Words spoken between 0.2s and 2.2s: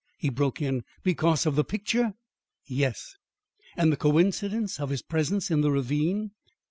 broke in. "Because of the picture?"